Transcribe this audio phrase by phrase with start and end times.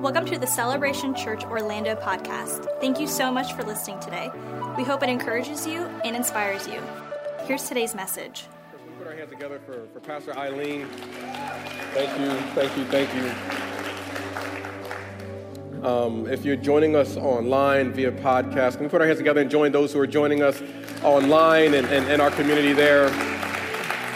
[0.00, 2.68] Welcome to the Celebration Church Orlando podcast.
[2.80, 4.30] Thank you so much for listening today.
[4.76, 6.82] We hope it encourages you and inspires you.
[7.44, 8.44] Here's today's message.
[8.86, 10.86] We put our hands together for, for Pastor Eileen.
[11.94, 13.32] Thank you, thank you, thank you.
[15.88, 19.50] Um, if you're joining us online via podcast, can we put our hands together and
[19.50, 20.62] join those who are joining us
[21.02, 23.08] online and, and, and our community there?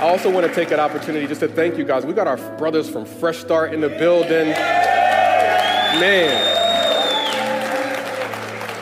[0.01, 2.07] I also want to take an opportunity just to thank you guys.
[2.07, 4.55] We got our brothers from Fresh Start in the building.
[5.99, 6.61] Man.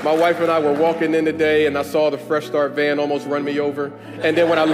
[0.04, 2.98] My wife and I were walking in today and I saw the Fresh Start van
[2.98, 3.92] almost run me over.
[4.22, 4.64] And then when I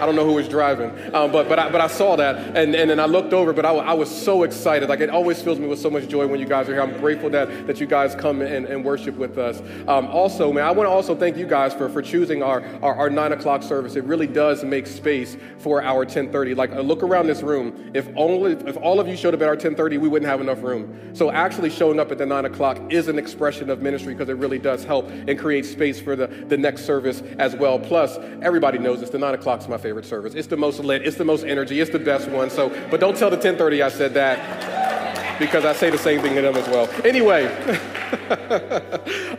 [0.00, 2.74] I don't know who was driving, um, but, but, I, but I saw that, and,
[2.74, 4.88] and then I looked over, but I, I, was so excited.
[4.88, 6.82] Like, it always fills me with so much joy when you guys are here.
[6.82, 9.60] I'm grateful that, that you guys come and, and worship with us.
[9.88, 12.94] Um, also, man, I want to also thank you guys for, for choosing our, our,
[12.94, 13.96] our, 9 o'clock service.
[13.96, 16.54] It really does make space for our 1030.
[16.54, 17.90] Like, look around this room.
[17.92, 20.62] If, only, if all of you showed up at our 1030, we wouldn't have enough
[20.62, 21.14] room.
[21.14, 24.36] So actually showing up at the 9 o'clock is an expression of ministry because it
[24.36, 27.78] really does help and create space for the, the next service as well.
[27.78, 30.34] Plus, everybody knows this, the 9 o'clock is my favorite service.
[30.34, 32.50] It's the most lit, it's the most energy, it's the best one.
[32.50, 35.07] So, but don't tell the 1030 I said that
[35.38, 36.88] because I say the same thing to them as well.
[37.04, 37.46] Anyway,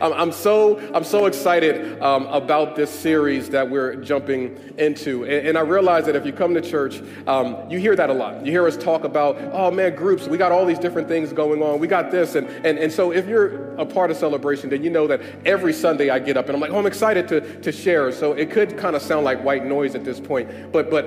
[0.00, 5.58] I'm, so I'm so excited um, about this series that we're jumping into, and, and,
[5.58, 8.44] I realize that if you come to church, um, you hear that a lot.
[8.44, 10.26] You hear us talk about, oh man, groups.
[10.26, 11.78] We got all these different things going on.
[11.78, 14.90] We got this, and and and so if you're a part of celebration, then you
[14.90, 17.72] know that every Sunday I get up and I'm like, oh, I'm excited to to
[17.72, 18.12] share.
[18.12, 21.04] So it could kind of sound like white noise at this point, but but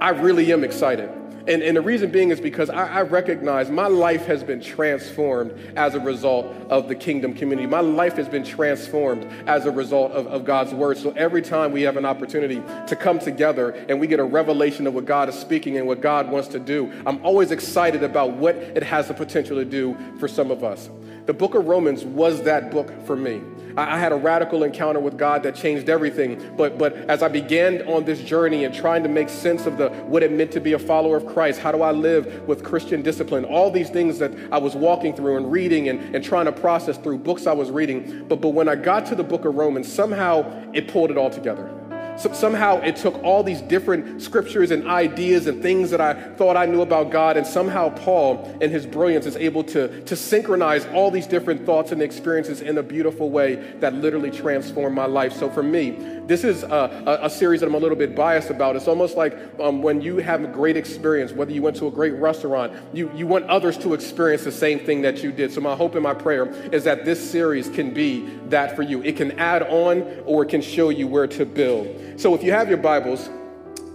[0.00, 1.21] I really am excited.
[1.46, 5.52] And, and the reason being is because I, I, recognize my life has been transformed
[5.76, 7.66] as a result of the kingdom community.
[7.66, 10.98] My life has been transformed as a result of, of God's word.
[10.98, 14.86] So every time we have an opportunity to come together and we get a revelation
[14.86, 18.32] of what God is speaking and what God wants to do, I'm always excited about
[18.32, 20.88] what it has the potential to do for some of us.
[21.26, 23.40] The book of Romans was that book for me.
[23.76, 26.54] I had a radical encounter with God that changed everything.
[26.56, 29.90] But, but as I began on this journey and trying to make sense of the,
[29.90, 33.02] what it meant to be a follower of Christ, how do I live with Christian
[33.02, 36.52] discipline, all these things that I was walking through and reading and, and trying to
[36.52, 38.26] process through books I was reading.
[38.28, 41.30] But, but when I got to the book of Romans, somehow it pulled it all
[41.30, 41.81] together.
[42.22, 46.56] So somehow it took all these different scriptures and ideas and things that I thought
[46.56, 50.86] I knew about God, and somehow Paul, in his brilliance, is able to, to synchronize
[50.94, 55.32] all these different thoughts and experiences in a beautiful way that literally transformed my life.
[55.32, 55.90] So for me,
[56.26, 58.76] this is a, a, a series that I'm a little bit biased about.
[58.76, 61.90] It's almost like um, when you have a great experience, whether you went to a
[61.90, 65.52] great restaurant, you, you want others to experience the same thing that you did.
[65.52, 69.02] So my hope and my prayer is that this series can be that for you.
[69.02, 72.11] It can add on or it can show you where to build.
[72.22, 73.28] So if you have your Bibles,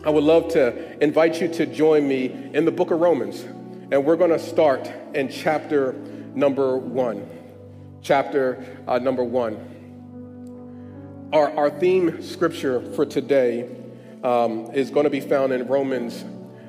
[0.03, 3.43] I would love to invite you to join me in the book of Romans.
[3.89, 5.93] And we're going to start in chapter
[6.35, 7.25] number one.
[8.01, 11.29] Chapter uh, number one.
[11.31, 13.73] Our, our theme scripture for today
[14.25, 16.25] um, is going to be found in Romans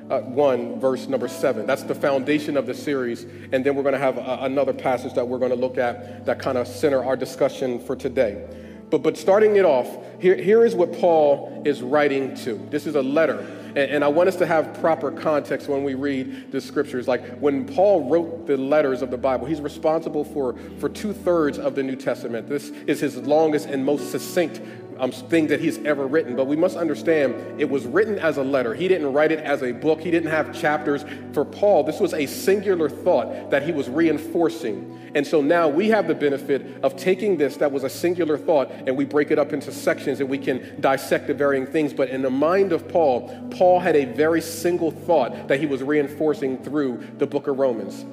[0.09, 1.67] uh, 1, verse number 7.
[1.67, 3.25] That's the foundation of the series.
[3.51, 6.25] And then we're going to have a, another passage that we're going to look at
[6.25, 8.47] that kind of center our discussion for today.
[8.89, 9.87] But, but starting it off,
[10.19, 12.55] here, here is what Paul is writing to.
[12.69, 13.39] This is a letter.
[13.69, 17.07] And, and I want us to have proper context when we read the scriptures.
[17.07, 21.59] Like when Paul wrote the letters of the Bible, he's responsible for, for two thirds
[21.59, 22.49] of the New Testament.
[22.49, 24.61] This is his longest and most succinct
[24.99, 26.35] um, thing that he's ever written.
[26.35, 28.73] But we must understand it was written as a letter.
[28.73, 31.05] He didn't write it as a book, he didn't have chapters.
[31.33, 34.97] For Paul, this was a singular thought that he was reinforcing.
[35.15, 38.71] And so now we have the benefit of taking this that was a singular thought
[38.71, 41.93] and we break it up into sections and we can dissect the varying things.
[41.93, 45.81] But in the mind of Paul, Paul had a very single thought that he was
[45.81, 48.05] reinforcing through the book of Romans.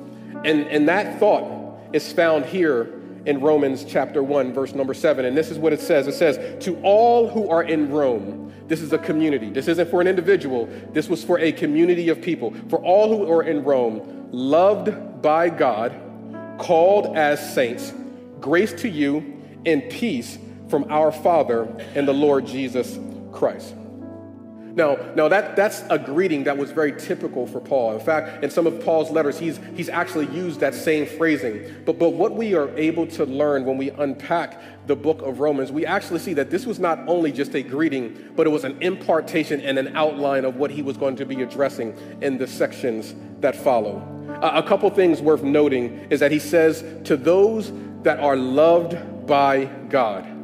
[0.44, 1.44] And, and that thought
[1.92, 2.95] is found here
[3.26, 5.24] in Romans chapter 1, verse number 7.
[5.24, 8.80] And this is what it says it says, To all who are in Rome, this
[8.80, 9.50] is a community.
[9.50, 12.54] This isn't for an individual, this was for a community of people.
[12.68, 15.94] For all who are in Rome, loved by God,
[16.58, 17.92] called as saints,
[18.40, 21.64] grace to you and peace from our Father
[21.94, 22.98] and the Lord Jesus
[23.32, 23.74] Christ.
[24.76, 27.94] Now, now that, that's a greeting that was very typical for Paul.
[27.94, 31.74] In fact, in some of Paul's letters, he's, he's actually used that same phrasing.
[31.86, 35.72] But, but what we are able to learn when we unpack the book of Romans,
[35.72, 38.76] we actually see that this was not only just a greeting, but it was an
[38.82, 43.14] impartation and an outline of what he was going to be addressing in the sections
[43.40, 44.06] that follow.
[44.42, 49.64] a couple things worth noting is that he says, To those that are loved by
[49.88, 50.35] God.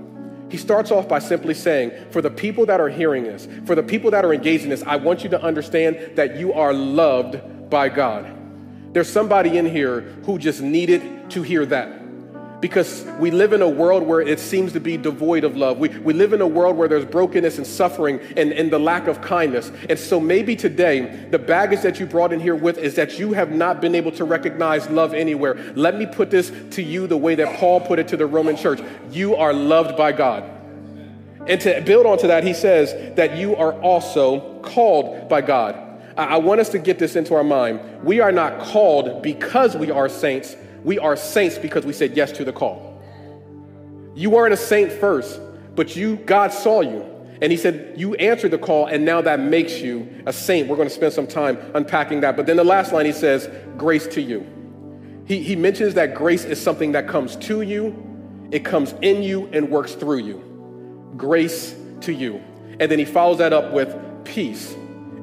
[0.53, 3.83] He starts off by simply saying, For the people that are hearing this, for the
[3.83, 7.71] people that are engaged in this, I want you to understand that you are loved
[7.71, 8.31] by God.
[8.93, 12.02] There's somebody in here who just needed to hear that
[12.63, 15.79] because we live in a world where it seems to be devoid of love.
[15.79, 19.09] We, we live in a world where there's brokenness and suffering and, and the lack
[19.09, 19.73] of kindness.
[19.91, 23.33] And so maybe today, the baggage that you brought in here with is that you
[23.33, 25.73] have not been able to recognize love anywhere.
[25.75, 28.57] Let me put this to you the way that Paul put it to the Roman
[28.57, 28.81] church
[29.11, 30.49] you are loved by God.
[31.49, 35.77] And to build onto that, he says that you are also called by God.
[36.17, 38.05] I want us to get this into our mind.
[38.05, 42.33] We are not called because we are saints, we are saints because we said yes
[42.33, 43.01] to the call.
[44.15, 45.41] You weren't a saint first,
[45.75, 47.09] but you, God saw you.
[47.41, 50.69] And he said, You answered the call, and now that makes you a saint.
[50.69, 52.37] We're going to spend some time unpacking that.
[52.37, 54.47] But then the last line, he says, Grace to you.
[55.27, 57.97] He, he mentions that grace is something that comes to you,
[58.51, 61.13] it comes in you, and works through you.
[61.17, 62.41] Grace to you.
[62.79, 64.73] And then he follows that up with peace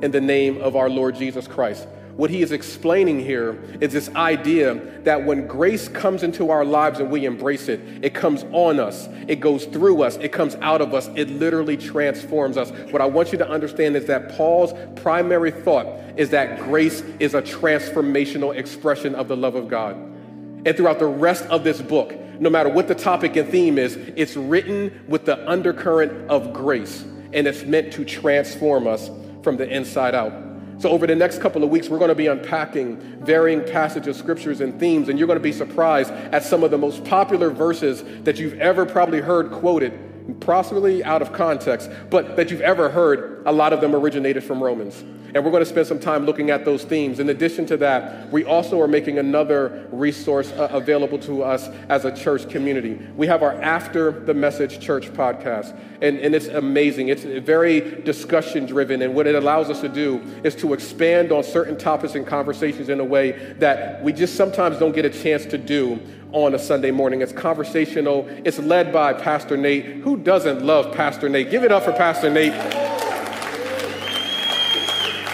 [0.02, 1.88] in the name of our Lord Jesus Christ.
[2.20, 4.74] What he is explaining here is this idea
[5.04, 9.08] that when grace comes into our lives and we embrace it, it comes on us,
[9.30, 12.72] it goes through us, it comes out of us, it literally transforms us.
[12.92, 15.88] What I want you to understand is that Paul's primary thought
[16.18, 19.96] is that grace is a transformational expression of the love of God.
[19.96, 23.96] And throughout the rest of this book, no matter what the topic and theme is,
[23.96, 27.02] it's written with the undercurrent of grace,
[27.32, 29.10] and it's meant to transform us
[29.42, 30.49] from the inside out.
[30.80, 34.62] So, over the next couple of weeks, we're going to be unpacking varying passages, scriptures,
[34.62, 38.02] and themes, and you're going to be surprised at some of the most popular verses
[38.24, 43.29] that you've ever probably heard quoted, possibly out of context, but that you've ever heard.
[43.46, 45.04] A lot of them originated from Romans.
[45.34, 47.20] And we're going to spend some time looking at those themes.
[47.20, 52.06] In addition to that, we also are making another resource uh, available to us as
[52.06, 53.00] a church community.
[53.16, 57.10] We have our After the Message Church podcast, and, and it's amazing.
[57.10, 61.44] It's very discussion driven, and what it allows us to do is to expand on
[61.44, 65.46] certain topics and conversations in a way that we just sometimes don't get a chance
[65.46, 66.00] to do
[66.32, 67.22] on a Sunday morning.
[67.22, 69.86] It's conversational, it's led by Pastor Nate.
[69.86, 71.52] Who doesn't love Pastor Nate?
[71.52, 72.99] Give it up for Pastor Nate.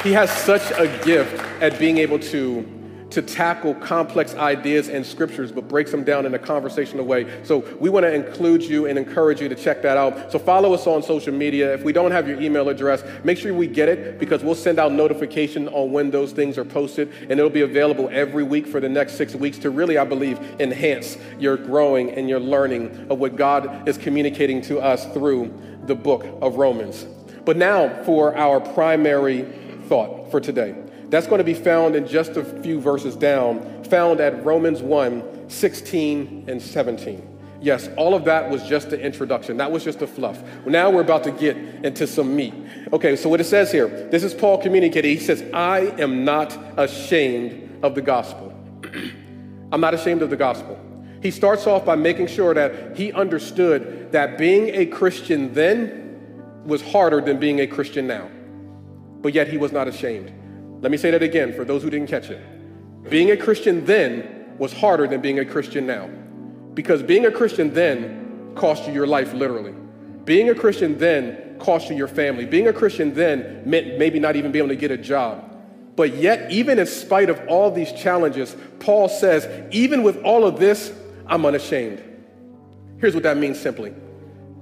[0.05, 2.63] He has such a gift at being able to,
[3.09, 7.25] to tackle complex ideas and scriptures, but breaks them down in a conversational way.
[7.43, 10.31] So we want to include you and encourage you to check that out.
[10.31, 11.73] So follow us on social media.
[11.73, 14.77] If we don't have your email address, make sure we get it because we'll send
[14.77, 18.79] out notification on when those things are posted, and it'll be available every week for
[18.79, 23.17] the next six weeks to really, I believe, enhance your growing and your learning of
[23.17, 25.51] what God is communicating to us through
[25.87, 27.07] the book of Romans.
[27.43, 30.75] But now for our primary thought for today.
[31.09, 35.49] That's going to be found in just a few verses down, found at Romans 1
[35.49, 37.35] 16 and 17.
[37.61, 39.57] Yes, all of that was just the introduction.
[39.57, 40.41] That was just the fluff.
[40.65, 42.53] Now we're about to get into some meat.
[42.91, 45.17] Okay, so what it says here this is Paul communicating.
[45.17, 48.53] He says, I am not ashamed of the gospel.
[49.71, 50.79] I'm not ashamed of the gospel.
[51.21, 56.81] He starts off by making sure that he understood that being a Christian then was
[56.81, 58.29] harder than being a Christian now
[59.25, 60.31] but yet he was not ashamed.
[60.81, 62.39] Let me say that again for those who didn't catch it.
[63.09, 66.07] Being a Christian then was harder than being a Christian now.
[66.75, 69.73] Because being a Christian then cost you your life literally.
[70.25, 72.45] Being a Christian then cost you your family.
[72.45, 75.57] Being a Christian then meant maybe not even being able to get a job.
[75.95, 80.59] But yet, even in spite of all these challenges, Paul says, even with all of
[80.59, 80.93] this,
[81.25, 82.03] I'm unashamed.
[82.99, 83.91] Here's what that means simply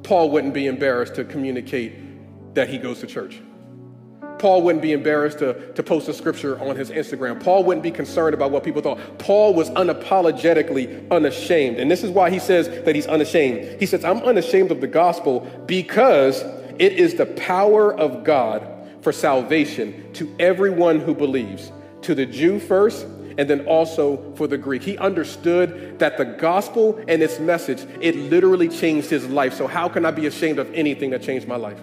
[0.03, 3.41] Paul wouldn't be embarrassed to communicate that he goes to church.
[4.43, 7.41] Paul wouldn't be embarrassed to, to post a scripture on his Instagram.
[7.41, 8.99] Paul wouldn't be concerned about what people thought.
[9.17, 11.79] Paul was unapologetically unashamed.
[11.79, 13.79] And this is why he says that he's unashamed.
[13.79, 16.41] He says, I'm unashamed of the gospel because
[16.77, 18.67] it is the power of God
[18.99, 21.71] for salvation to everyone who believes,
[22.01, 23.05] to the Jew first,
[23.37, 24.83] and then also for the Greek.
[24.83, 29.53] He understood that the gospel and its message, it literally changed his life.
[29.53, 31.79] So, how can I be ashamed of anything that changed my life?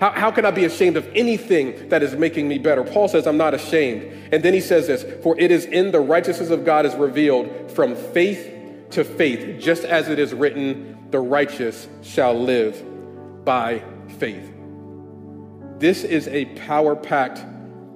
[0.00, 2.82] How, how can I be ashamed of anything that is making me better?
[2.82, 4.02] Paul says, I'm not ashamed.
[4.32, 7.70] And then he says this For it is in the righteousness of God is revealed
[7.70, 8.50] from faith
[8.92, 12.82] to faith, just as it is written, the righteous shall live
[13.44, 13.82] by
[14.18, 14.50] faith.
[15.78, 17.44] This is a power packed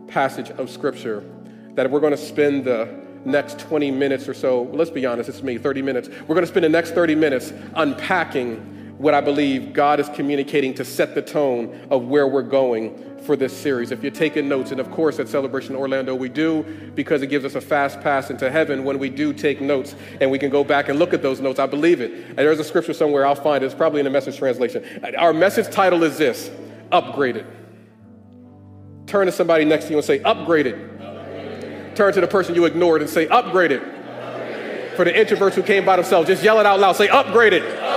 [0.09, 1.25] passage of scripture
[1.75, 5.43] that we're going to spend the next 20 minutes or so, let's be honest, it's
[5.43, 6.09] me, 30 minutes.
[6.09, 10.73] We're going to spend the next 30 minutes unpacking what I believe God is communicating
[10.75, 13.91] to set the tone of where we're going for this series.
[13.91, 16.63] If you're taking notes, and of course at Celebration Orlando we do
[16.95, 20.31] because it gives us a fast pass into heaven when we do take notes and
[20.31, 21.59] we can go back and look at those notes.
[21.59, 22.13] I believe it.
[22.13, 23.67] And there's a scripture somewhere, I'll find it.
[23.67, 24.83] It's probably in the message translation.
[25.19, 26.51] Our message title is this
[26.91, 27.45] Upgraded.
[29.07, 31.95] Turn to somebody next to you and say, Upgraded.
[31.95, 33.81] Turn to the person you ignored and say, upgraded.
[33.83, 34.97] upgraded.
[34.97, 36.97] For the introverts who came by themselves, just yell it out loud.
[36.97, 37.61] Say, upgraded.
[37.61, 37.94] upgraded.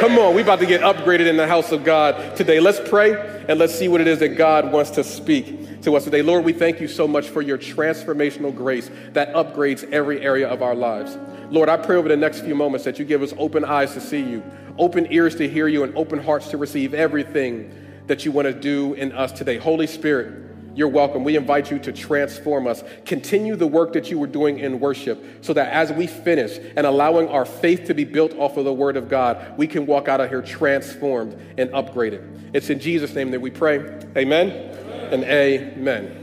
[0.00, 2.60] Come on, we about to get upgraded in the house of God today.
[2.60, 6.04] Let's pray and let's see what it is that God wants to speak to us
[6.04, 6.20] today.
[6.20, 10.60] Lord, we thank you so much for your transformational grace that upgrades every area of
[10.60, 11.16] our lives.
[11.50, 14.02] Lord, I pray over the next few moments that you give us open eyes to
[14.02, 14.42] see you,
[14.78, 17.72] open ears to hear you, and open hearts to receive everything
[18.06, 19.56] that you want to do in us today.
[19.56, 20.45] Holy Spirit,
[20.76, 21.24] you're welcome.
[21.24, 22.84] We invite you to transform us.
[23.06, 26.86] Continue the work that you were doing in worship so that as we finish and
[26.86, 30.06] allowing our faith to be built off of the Word of God, we can walk
[30.06, 32.54] out of here transformed and upgraded.
[32.54, 33.78] It's in Jesus' name that we pray.
[34.16, 35.12] Amen, amen.
[35.12, 36.22] and amen.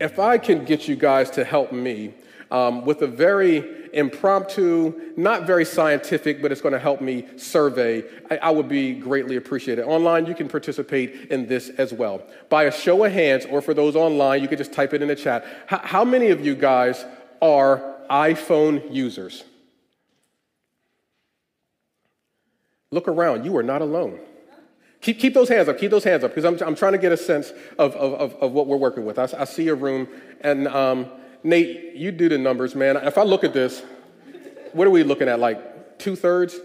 [0.00, 2.14] If I can get you guys to help me
[2.52, 8.04] um, with a very impromptu, not very scientific, but it's going to help me survey,
[8.30, 9.84] I, I, would be greatly appreciated.
[9.84, 12.22] Online, you can participate in this as well.
[12.48, 15.08] By a show of hands, or for those online, you can just type it in
[15.08, 15.44] the chat.
[15.72, 17.04] H- how many of you guys
[17.40, 19.44] are iPhone users?
[22.90, 24.20] Look around, you are not alone.
[25.00, 27.12] Keep, keep those hands up, keep those hands up, because I'm, I'm trying to get
[27.12, 29.18] a sense of, of, of, what we're working with.
[29.18, 30.08] I, I see a room,
[30.40, 31.10] and um,
[31.44, 32.96] Nate, you do the numbers, man.
[32.96, 33.82] If I look at this,
[34.72, 35.38] what are we looking at?
[35.38, 36.58] Like two thirds?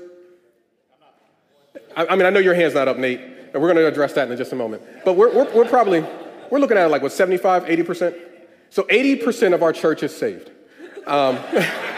[1.96, 4.14] I, I, mean, I know your hand's not up, Nate, and we're going to address
[4.14, 4.82] that in just a moment.
[5.04, 6.06] But we're, we're, we're probably,
[6.50, 8.18] we're looking at like what, 75, 80%?
[8.70, 10.50] So 80% of our church is saved.
[11.06, 11.38] Um,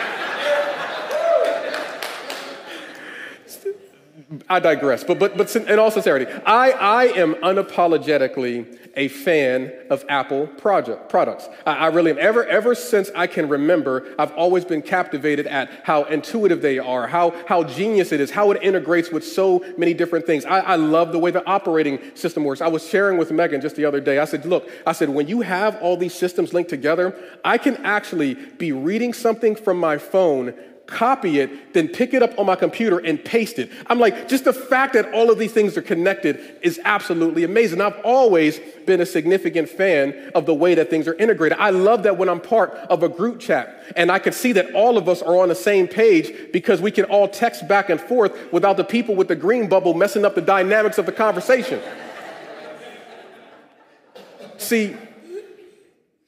[4.49, 10.05] I digress, but, but, but in all sincerity, I, I am unapologetically a fan of
[10.09, 11.47] Apple project, products.
[11.65, 12.17] I, I really am.
[12.17, 17.07] Ever, ever since I can remember, I've always been captivated at how intuitive they are,
[17.07, 20.45] how, how genius it is, how it integrates with so many different things.
[20.45, 22.61] I, I love the way the operating system works.
[22.61, 24.19] I was sharing with Megan just the other day.
[24.19, 27.77] I said, look, I said, when you have all these systems linked together, I can
[27.85, 30.53] actually be reading something from my phone
[30.87, 33.71] copy it, then pick it up on my computer and paste it.
[33.87, 37.81] I'm like, just the fact that all of these things are connected is absolutely amazing.
[37.81, 41.57] I've always been a significant fan of the way that things are integrated.
[41.57, 44.73] I love that when I'm part of a group chat and I can see that
[44.73, 47.99] all of us are on the same page because we can all text back and
[47.99, 51.81] forth without the people with the green bubble messing up the dynamics of the conversation.
[54.57, 54.95] see,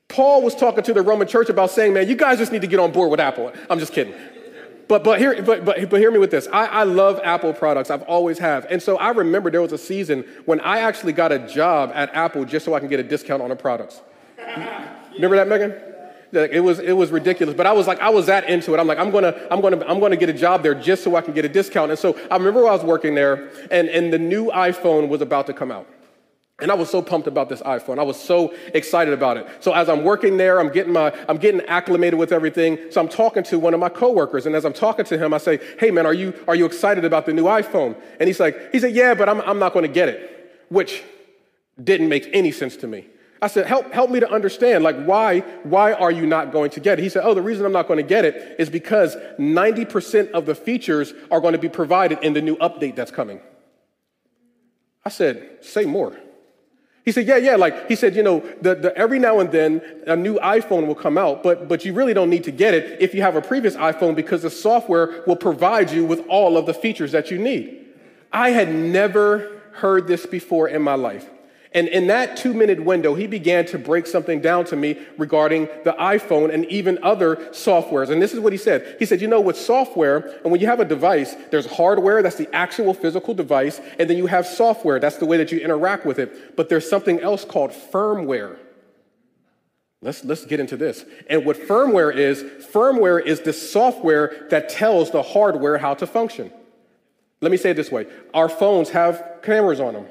[0.08, 2.68] Paul was talking to the Roman church about saying, man, you guys just need to
[2.68, 3.52] get on board with Apple.
[3.70, 4.14] I'm just kidding.
[4.94, 6.48] But, but, hear, but, but, but hear me with this.
[6.54, 7.90] I, I love Apple products.
[7.90, 8.68] I've always have.
[8.70, 12.14] And so I remember there was a season when I actually got a job at
[12.14, 14.02] Apple just so I can get a discount on the products.
[15.16, 15.74] remember that, Megan?
[16.32, 18.80] It was, it was ridiculous, but I was like, I was that into it.
[18.80, 21.22] I'm like, I'm gonna, I'm gonna, I'm gonna get a job there just so I
[21.22, 21.90] can get a discount.
[21.90, 25.48] And so I remember I was working there, and, and the new iPhone was about
[25.48, 25.88] to come out.
[26.60, 27.98] And I was so pumped about this iPhone.
[27.98, 29.48] I was so excited about it.
[29.60, 32.78] So as I'm working there, I'm getting my, I'm getting acclimated with everything.
[32.92, 35.40] So I'm talking to one of my coworkers, and as I'm talking to him, I
[35.40, 38.72] say, "Hey man, are you are you excited about the new iPhone?" And he's like,
[38.72, 41.04] he said, "Yeah, but I'm I'm not going to get it," which
[41.84, 43.08] didn't make any sense to me.
[43.42, 46.80] I said, help, help me to understand, like, why, why are you not going to
[46.80, 47.04] get it?
[47.04, 50.46] He said, oh, the reason I'm not going to get it is because 90% of
[50.46, 53.42] the features are going to be provided in the new update that's coming.
[55.04, 56.18] I said, say more.
[57.06, 57.56] He said, yeah, yeah.
[57.58, 60.96] Like he said, you know, the, the, every now and then a new iPhone will
[60.96, 63.42] come out, but, but you really don't need to get it if you have a
[63.42, 67.38] previous iPhone because the software will provide you with all of the features that you
[67.38, 67.86] need.
[68.32, 71.30] I had never heard this before in my life.
[71.76, 75.68] And in that two minute window, he began to break something down to me regarding
[75.84, 78.10] the iPhone and even other softwares.
[78.10, 78.98] And this is what he said.
[79.00, 82.36] He said, You know, with software, and when you have a device, there's hardware, that's
[82.36, 86.06] the actual physical device, and then you have software, that's the way that you interact
[86.06, 86.56] with it.
[86.56, 88.58] But there's something else called firmware.
[90.04, 91.06] Let's, let's get into this.
[91.30, 96.52] And what firmware is, firmware is the software that tells the hardware how to function.
[97.42, 100.06] Let me say it this way our phones have cameras on them.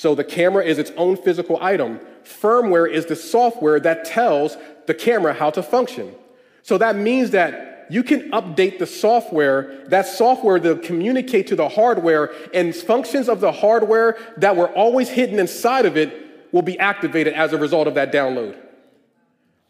[0.00, 2.00] So the camera is its own physical item.
[2.24, 6.14] Firmware is the software that tells the camera how to function.
[6.62, 9.84] So that means that you can update the software.
[9.88, 15.10] That software to communicate to the hardware, and functions of the hardware that were always
[15.10, 18.56] hidden inside of it will be activated as a result of that download.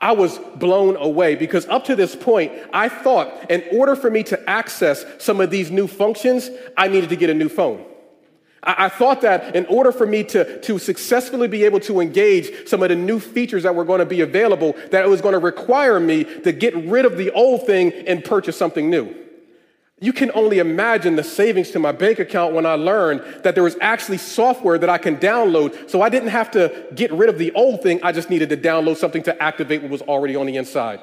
[0.00, 4.22] I was blown away because up to this point, I thought in order for me
[4.22, 7.84] to access some of these new functions, I needed to get a new phone.
[8.62, 12.82] I, thought that in order for me to, to successfully be able to engage some
[12.82, 15.38] of the new features that were going to be available, that it was going to
[15.38, 19.14] require me to get rid of the old thing and purchase something new.
[20.02, 23.64] You can only imagine the savings to my bank account when I learned that there
[23.64, 25.90] was actually software that I can download.
[25.90, 28.02] So I didn't have to get rid of the old thing.
[28.02, 31.00] I just needed to download something to activate what was already on the inside.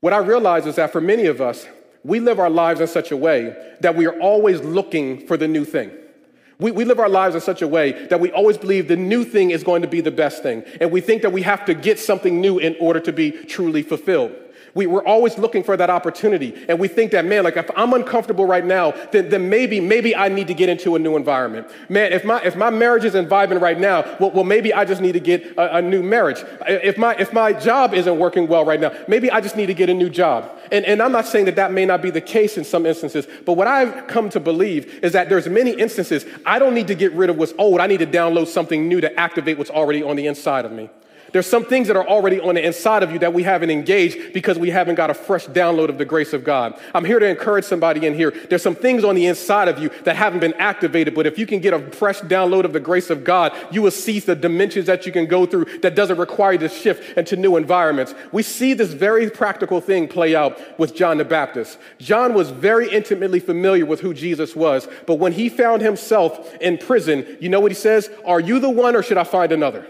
[0.00, 1.66] What I realize is that for many of us,
[2.02, 5.48] we live our lives in such a way that we are always looking for the
[5.48, 5.90] new thing.
[6.58, 9.24] We, we live our lives in such a way that we always believe the new
[9.24, 10.62] thing is going to be the best thing.
[10.80, 13.82] And we think that we have to get something new in order to be truly
[13.82, 14.32] fulfilled.
[14.74, 16.54] We, we're always looking for that opportunity.
[16.68, 20.14] And we think that, man, like if I'm uncomfortable right now, then, then maybe, maybe
[20.14, 21.68] I need to get into a new environment.
[21.88, 25.00] Man, if my, if my marriage isn't vibing right now, well, well maybe I just
[25.00, 26.44] need to get a, a, new marriage.
[26.66, 29.74] If my, if my job isn't working well right now, maybe I just need to
[29.74, 30.58] get a new job.
[30.70, 33.26] And, and I'm not saying that that may not be the case in some instances,
[33.44, 36.94] but what I've come to believe is that there's many instances I don't need to
[36.94, 37.80] get rid of what's old.
[37.80, 40.90] I need to download something new to activate what's already on the inside of me.
[41.32, 44.32] There's some things that are already on the inside of you that we haven't engaged
[44.32, 46.78] because we haven't got a fresh download of the grace of God.
[46.94, 48.32] I'm here to encourage somebody in here.
[48.48, 51.46] There's some things on the inside of you that haven't been activated, but if you
[51.46, 54.86] can get a fresh download of the grace of God, you will see the dimensions
[54.86, 58.14] that you can go through that doesn't require you to shift into new environments.
[58.32, 61.78] We see this very practical thing play out with John the Baptist.
[61.98, 66.78] John was very intimately familiar with who Jesus was, but when he found himself in
[66.78, 68.10] prison, you know what he says?
[68.24, 69.86] Are you the one or should I find another?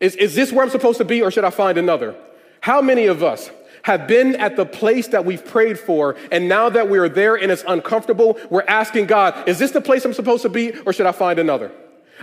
[0.00, 2.14] Is, is this where I'm supposed to be or should I find another?
[2.60, 3.50] How many of us
[3.82, 7.36] have been at the place that we've prayed for, and now that we are there
[7.36, 10.92] and it's uncomfortable, we're asking God, is this the place I'm supposed to be or
[10.94, 11.70] should I find another?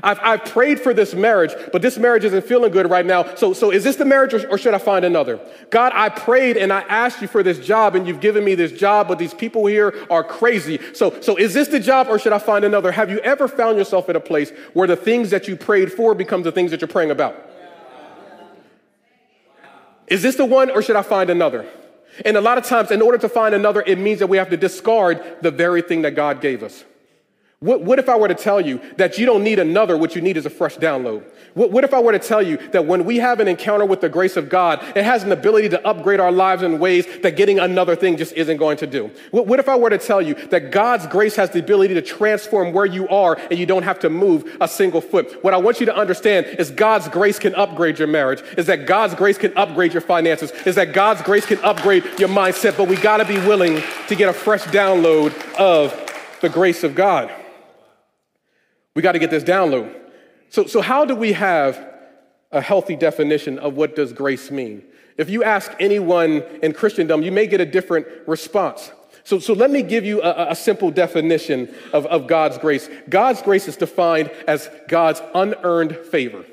[0.01, 3.35] I've, I've prayed for this marriage, but this marriage isn't feeling good right now.
[3.35, 5.39] So, so is this the marriage or, or should I find another?
[5.69, 8.71] God, I prayed and I asked you for this job and you've given me this
[8.71, 10.79] job, but these people here are crazy.
[10.93, 12.91] So, so is this the job or should I find another?
[12.91, 16.15] Have you ever found yourself in a place where the things that you prayed for
[16.15, 17.50] become the things that you're praying about?
[20.11, 21.65] Is this the one or should I find another?
[22.25, 24.49] And a lot of times, in order to find another, it means that we have
[24.49, 26.83] to discard the very thing that God gave us.
[27.63, 30.21] What, what, if I were to tell you that you don't need another, what you
[30.21, 31.23] need is a fresh download?
[31.53, 34.01] What, what, if I were to tell you that when we have an encounter with
[34.01, 37.35] the grace of God, it has an ability to upgrade our lives in ways that
[37.35, 39.11] getting another thing just isn't going to do?
[39.29, 42.01] What, what if I were to tell you that God's grace has the ability to
[42.01, 45.43] transform where you are and you don't have to move a single foot?
[45.43, 48.87] What I want you to understand is God's grace can upgrade your marriage, is that
[48.87, 52.87] God's grace can upgrade your finances, is that God's grace can upgrade your mindset, but
[52.87, 55.95] we gotta be willing to get a fresh download of
[56.41, 57.31] the grace of God.
[58.95, 59.95] We got to get this download.
[60.49, 61.89] So, so how do we have
[62.51, 64.83] a healthy definition of what does grace mean?
[65.17, 68.91] If you ask anyone in Christendom, you may get a different response.
[69.23, 72.89] So, so let me give you a, a simple definition of, of God's grace.
[73.07, 76.45] God's grace is defined as God's unearned favor.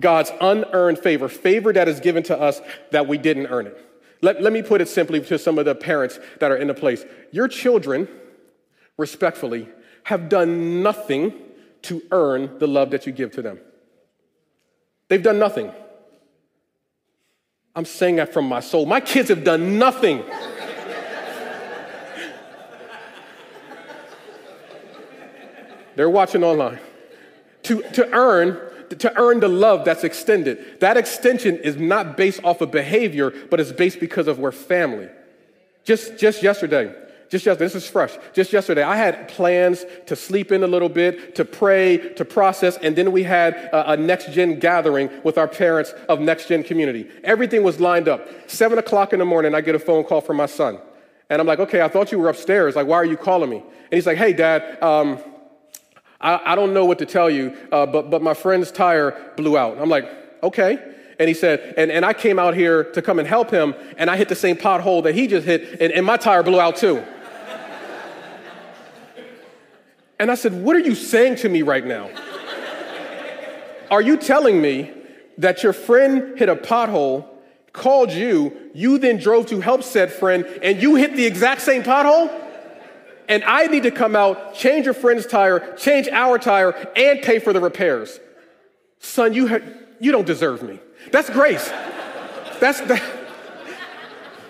[0.00, 2.60] God's unearned favor, favor that is given to us
[2.90, 3.78] that we didn't earn it.
[4.20, 6.74] Let, let me put it simply to some of the parents that are in the
[6.74, 7.04] place.
[7.30, 8.08] Your children,
[8.96, 9.68] respectfully,
[10.04, 11.32] have done nothing
[11.82, 13.60] to earn the love that you give to them.
[15.08, 15.70] They've done nothing.
[17.74, 18.86] I'm saying that from my soul.
[18.86, 20.22] My kids have done nothing.
[25.96, 26.78] They're watching online.
[27.64, 28.58] To, to earn
[28.98, 30.80] to earn the love that's extended.
[30.80, 35.08] That extension is not based off of behavior, but it's based because of we're family.
[35.84, 36.94] Just, just yesterday,
[37.32, 38.18] just yesterday, this is fresh.
[38.34, 42.76] Just yesterday, I had plans to sleep in a little bit, to pray, to process,
[42.76, 46.62] and then we had a, a next gen gathering with our parents of next gen
[46.62, 47.08] community.
[47.24, 48.28] Everything was lined up.
[48.50, 50.78] Seven o'clock in the morning, I get a phone call from my son.
[51.30, 52.76] And I'm like, okay, I thought you were upstairs.
[52.76, 53.60] Like, why are you calling me?
[53.60, 55.18] And he's like, hey, dad, um,
[56.20, 59.56] I, I, don't know what to tell you, uh, but, but my friend's tire blew
[59.56, 59.78] out.
[59.78, 60.06] I'm like,
[60.42, 60.78] okay.
[61.18, 64.10] And he said, and, and I came out here to come and help him, and
[64.10, 66.76] I hit the same pothole that he just hit, and, and my tire blew out
[66.76, 67.02] too.
[70.22, 72.08] And I said, What are you saying to me right now?
[73.90, 74.92] Are you telling me
[75.38, 77.26] that your friend hit a pothole,
[77.72, 81.82] called you, you then drove to help said friend, and you hit the exact same
[81.82, 82.32] pothole?
[83.28, 87.40] And I need to come out, change your friend's tire, change our tire, and pay
[87.40, 88.20] for the repairs.
[89.00, 89.66] Son, you, ha-
[89.98, 90.78] you don't deserve me.
[91.10, 91.68] That's grace.
[92.60, 93.02] That's, that,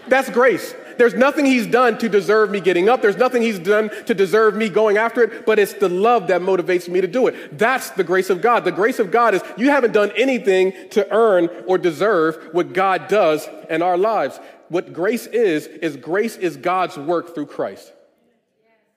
[0.07, 0.75] that's grace.
[0.99, 3.03] There's nothing he's done to deserve me getting up.
[3.03, 6.41] There's nothing he's done to deserve me going after it, but it's the love that
[6.41, 7.59] motivates me to do it.
[7.59, 8.65] That's the grace of God.
[8.65, 13.09] The grace of God is you haven't done anything to earn or deserve what God
[13.09, 14.39] does in our lives.
[14.69, 17.93] What grace is, is grace is God's work through Christ.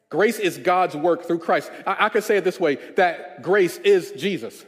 [0.10, 1.72] Grace is God's work through Christ.
[1.86, 4.66] I, I could say it this way that grace is Jesus.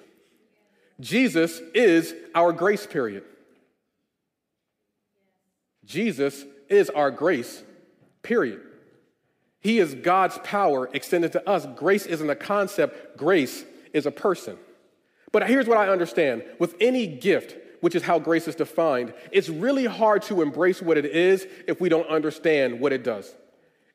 [1.00, 3.24] Jesus is our grace period.
[5.86, 7.63] Jesus is our grace,
[8.23, 8.62] period.
[9.60, 11.65] He is God's power extended to us.
[11.75, 14.58] Grace isn't a concept, grace is a person.
[15.32, 19.49] But here's what I understand with any gift, which is how grace is defined, it's
[19.49, 23.36] really hard to embrace what it is if we don't understand what it does.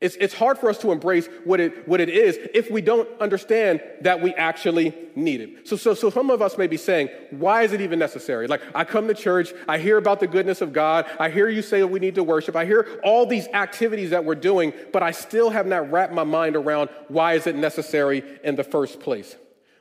[0.02, 3.08] It's, it's hard for us to embrace what it, what it is if we don't
[3.20, 5.68] understand that we actually need it.
[5.68, 8.48] So, so, so some of us may be saying, why is it even necessary?
[8.48, 11.62] Like, I come to church, I hear about the goodness of God, I hear you
[11.62, 15.12] say we need to worship, I hear all these activities that we're doing, but I
[15.12, 19.36] still have not wrapped my mind around why is it necessary in the first place.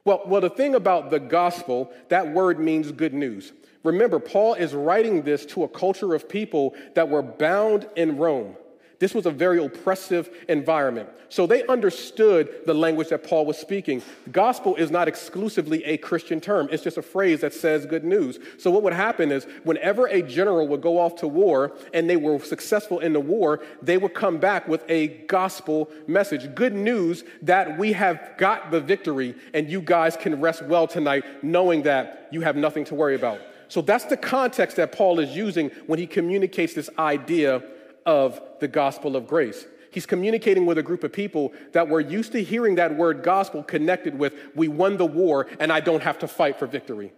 [0.05, 3.53] Well, well, the thing about the gospel, that word means good news.
[3.83, 8.55] Remember, Paul is writing this to a culture of people that were bound in Rome.
[9.01, 11.09] This was a very oppressive environment.
[11.29, 14.03] So they understood the language that Paul was speaking.
[14.31, 18.37] Gospel is not exclusively a Christian term, it's just a phrase that says good news.
[18.59, 22.15] So what would happen is whenever a general would go off to war and they
[22.15, 26.53] were successful in the war, they would come back with a gospel message.
[26.53, 31.23] Good news that we have got the victory and you guys can rest well tonight
[31.43, 33.41] knowing that you have nothing to worry about.
[33.67, 37.63] So that's the context that Paul is using when he communicates this idea
[38.05, 39.65] of the gospel of grace.
[39.91, 43.61] He's communicating with a group of people that were used to hearing that word gospel
[43.61, 47.11] connected with, we won the war and I don't have to fight for victory.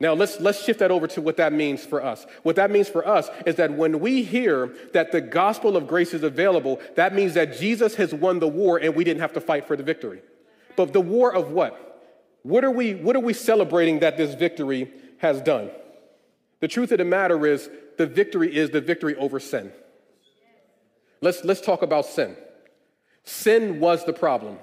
[0.00, 2.26] Now, let's, let's shift that over to what that means for us.
[2.42, 6.12] What that means for us is that when we hear that the gospel of grace
[6.12, 9.40] is available, that means that Jesus has won the war and we didn't have to
[9.40, 10.20] fight for the victory.
[10.76, 12.02] But the war of what?
[12.42, 15.70] What are we, what are we celebrating that this victory has done?
[16.58, 19.72] The truth of the matter is, the victory is the victory over sin.
[21.20, 22.36] Let's, let's talk about sin.
[23.24, 24.58] Sin was the problem.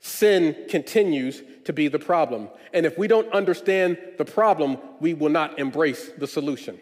[0.00, 2.48] Sin continues to be the problem.
[2.72, 6.80] And if we don't understand the problem, we will not embrace the solution.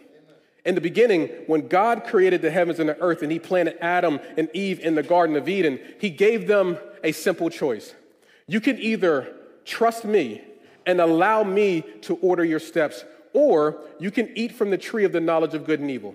[0.64, 4.20] In the beginning, when God created the heavens and the earth and He planted Adam
[4.37, 7.94] and Eve in the Garden of Eden, He gave them a simple choice.
[8.46, 10.42] You can either trust me
[10.87, 15.12] and allow me to order your steps, or you can eat from the tree of
[15.12, 16.14] the knowledge of good and evil.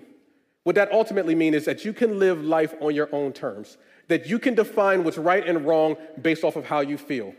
[0.64, 3.76] What that ultimately means is that you can live life on your own terms,
[4.08, 7.34] that you can define what's right and wrong based off of how you feel.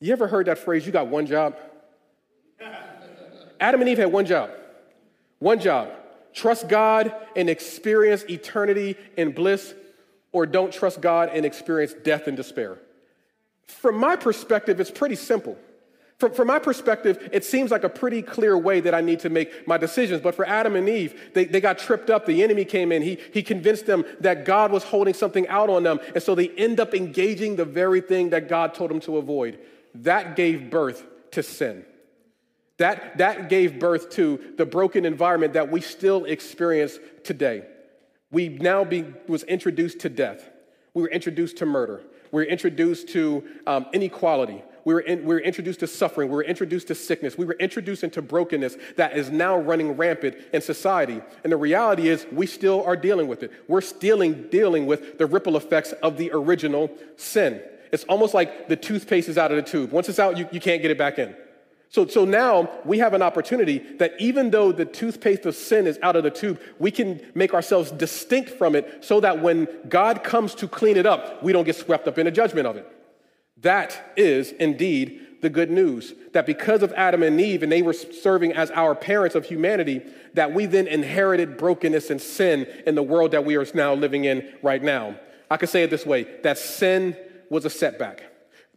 [0.00, 1.56] You ever heard that phrase, you got one job?
[3.60, 4.50] Adam and Eve had one job.
[5.38, 5.90] One job.
[6.34, 9.74] Trust God and experience eternity and bliss,
[10.32, 12.78] or don't trust God and experience death and despair.
[13.66, 15.56] From my perspective, it's pretty simple.
[16.18, 19.30] From, from my perspective, it seems like a pretty clear way that I need to
[19.30, 20.20] make my decisions.
[20.20, 22.24] But for Adam and Eve, they, they got tripped up.
[22.24, 23.02] The enemy came in.
[23.02, 25.98] He, he convinced them that God was holding something out on them.
[26.14, 29.58] And so they end up engaging the very thing that God told them to avoid.
[29.96, 31.84] That gave birth to sin.
[32.78, 37.64] That, that gave birth to the broken environment that we still experience today.
[38.30, 40.48] We now be, was introduced to death.
[40.92, 42.02] We were introduced to murder.
[42.30, 46.34] We were introduced to um, inequality we were, in, we were introduced to suffering, we
[46.34, 50.60] were introduced to sickness, we were introduced into brokenness that is now running rampant in
[50.60, 51.20] society.
[51.42, 53.50] And the reality is, we still are dealing with it.
[53.68, 57.60] We're still dealing with the ripple effects of the original sin.
[57.90, 59.90] It's almost like the toothpaste is out of the tube.
[59.92, 61.34] Once it's out, you, you can't get it back in.
[61.88, 65.96] So, so now we have an opportunity that even though the toothpaste of sin is
[66.02, 70.24] out of the tube, we can make ourselves distinct from it so that when God
[70.24, 72.90] comes to clean it up, we don't get swept up in the judgment of it.
[73.64, 77.94] That is indeed the good news that because of Adam and Eve and they were
[77.94, 80.02] serving as our parents of humanity,
[80.34, 84.26] that we then inherited brokenness and sin in the world that we are now living
[84.26, 85.16] in right now.
[85.50, 87.16] I could say it this way that sin
[87.48, 88.22] was a setback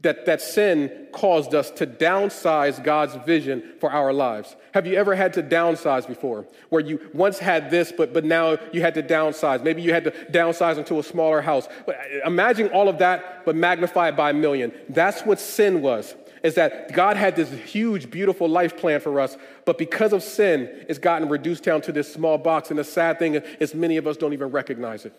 [0.01, 4.55] that, that sin caused us to downsize God's vision for our lives.
[4.73, 6.45] Have you ever had to downsize before?
[6.69, 9.63] Where you once had this, but, but now you had to downsize.
[9.63, 11.67] Maybe you had to downsize into a smaller house.
[11.87, 11.93] Uh,
[12.25, 14.71] imagine all of that, but magnify it by a million.
[14.89, 16.15] That's what sin was.
[16.43, 20.69] Is that God had this huge, beautiful life plan for us, but because of sin,
[20.87, 22.69] it's gotten reduced down to this small box.
[22.69, 25.13] And the sad thing is, many of us don't even recognize it.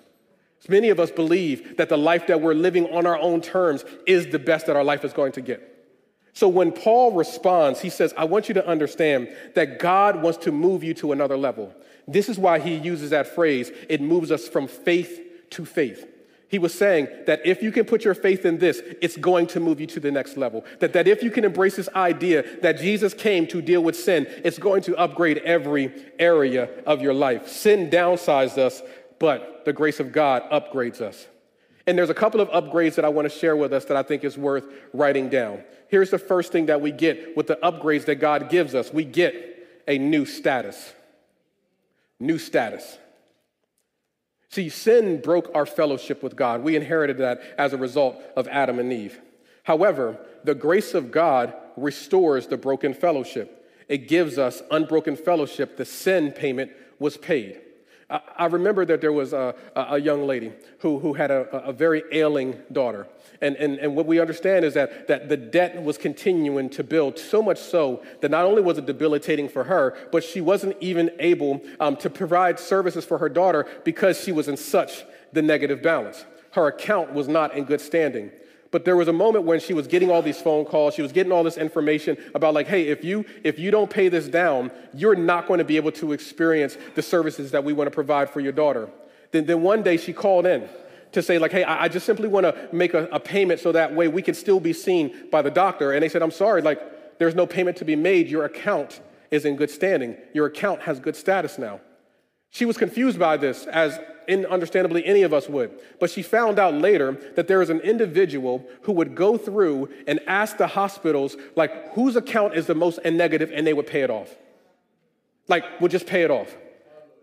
[0.68, 4.26] Many of us believe that the life that we're living on our own terms is
[4.26, 5.74] the best that our life is going to get.
[6.32, 10.52] So when Paul responds, he says, I want you to understand that God wants to
[10.52, 11.74] move you to another level.
[12.06, 13.70] This is why he uses that phrase.
[13.88, 16.06] It moves us from faith to faith.
[16.48, 19.60] He was saying that if you can put your faith in this, it's going to
[19.60, 20.64] move you to the next level.
[20.80, 24.26] That, that if you can embrace this idea that Jesus came to deal with sin,
[24.44, 27.48] it's going to upgrade every area of your life.
[27.48, 28.80] Sin downsized us,
[29.18, 31.26] but the grace of God upgrades us.
[31.86, 34.02] And there's a couple of upgrades that I want to share with us that I
[34.02, 35.64] think is worth writing down.
[35.88, 39.04] Here's the first thing that we get with the upgrades that God gives us we
[39.04, 39.34] get
[39.88, 40.92] a new status.
[42.20, 42.98] New status.
[44.50, 46.62] See, sin broke our fellowship with God.
[46.62, 49.20] We inherited that as a result of Adam and Eve.
[49.62, 53.66] However, the grace of God restores the broken fellowship.
[53.88, 55.76] It gives us unbroken fellowship.
[55.76, 57.60] The sin payment was paid.
[58.10, 62.02] I, remember that there was a, a young lady who, who had a, a very
[62.10, 63.06] ailing daughter.
[63.42, 67.18] And, and, and what we understand is that, that the debt was continuing to build,
[67.18, 71.10] so much so that not only was it debilitating for her, but she wasn't even
[71.18, 75.82] able um, to provide services for her daughter because she was in such the negative
[75.82, 76.24] balance.
[76.52, 78.30] Her account was not in good standing.
[78.70, 81.12] But there was a moment when she was getting all these phone calls, she was
[81.12, 84.70] getting all this information about like, hey, if you if you don't pay this down,
[84.92, 88.28] you're not going to be able to experience the services that we want to provide
[88.28, 88.90] for your daughter.
[89.30, 90.68] Then, then one day she called in
[91.12, 93.72] to say like, hey, I, I just simply want to make a, a payment so
[93.72, 95.92] that way we can still be seen by the doctor.
[95.92, 98.28] And they said, I'm sorry, like there's no payment to be made.
[98.28, 99.00] Your account
[99.30, 100.16] is in good standing.
[100.34, 101.80] Your account has good status now.
[102.50, 105.70] She was confused by this, as in, understandably any of us would.
[105.98, 110.20] But she found out later that there is an individual who would go through and
[110.26, 114.02] ask the hospitals, like, whose account is the most in negative, and they would pay
[114.02, 114.32] it off.
[115.48, 116.54] Like, would just pay it off.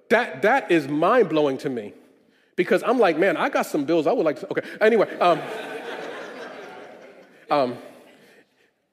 [0.10, 1.94] That, that is mind blowing to me
[2.56, 4.52] because I'm like, man, I got some bills I would like to.
[4.52, 5.18] Okay, anyway.
[5.20, 5.42] Um,
[7.52, 7.78] um,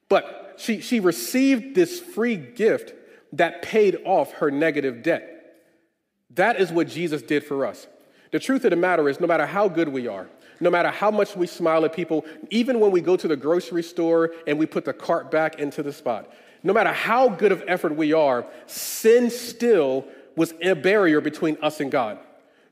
[0.09, 2.93] but she, she received this free gift
[3.33, 5.29] that paid off her negative debt.
[6.35, 7.87] That is what Jesus did for us.
[8.33, 11.11] The truth of the matter is, no matter how good we are, no matter how
[11.11, 14.67] much we smile at people, even when we go to the grocery store and we
[14.67, 18.47] put the cart back into the spot, no matter how good of effort we are,
[18.67, 20.05] sin still
[20.37, 22.19] was a barrier between us and God.